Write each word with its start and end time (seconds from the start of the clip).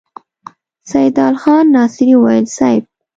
سيدال 0.91 1.33
خان 1.41 1.65
ناصري 1.75 2.13
وويل: 2.17 2.45
صېب! 2.57 2.83